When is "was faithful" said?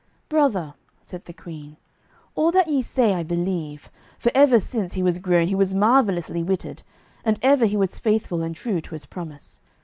7.77-8.41